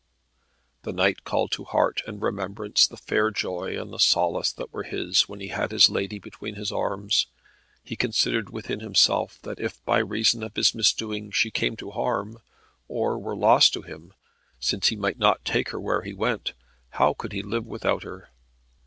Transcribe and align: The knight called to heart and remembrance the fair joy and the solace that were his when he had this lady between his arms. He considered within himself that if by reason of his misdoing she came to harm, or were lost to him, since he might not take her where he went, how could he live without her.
The 0.81 0.93
knight 0.93 1.23
called 1.25 1.51
to 1.51 1.63
heart 1.63 2.01
and 2.07 2.23
remembrance 2.23 2.87
the 2.87 2.97
fair 2.97 3.29
joy 3.29 3.79
and 3.79 3.93
the 3.93 3.99
solace 3.99 4.51
that 4.51 4.73
were 4.73 4.81
his 4.81 5.29
when 5.29 5.41
he 5.41 5.49
had 5.49 5.69
this 5.69 5.91
lady 5.91 6.17
between 6.17 6.55
his 6.55 6.71
arms. 6.71 7.27
He 7.83 7.95
considered 7.95 8.49
within 8.49 8.79
himself 8.79 9.37
that 9.43 9.59
if 9.59 9.85
by 9.85 9.99
reason 9.99 10.41
of 10.41 10.55
his 10.55 10.73
misdoing 10.73 11.29
she 11.29 11.51
came 11.51 11.75
to 11.75 11.91
harm, 11.91 12.39
or 12.87 13.19
were 13.19 13.35
lost 13.35 13.73
to 13.73 13.83
him, 13.83 14.15
since 14.59 14.87
he 14.87 14.95
might 14.95 15.19
not 15.19 15.45
take 15.45 15.69
her 15.69 15.79
where 15.79 16.01
he 16.01 16.13
went, 16.15 16.53
how 16.97 17.13
could 17.13 17.31
he 17.31 17.43
live 17.43 17.67
without 17.67 18.01
her. 18.01 18.31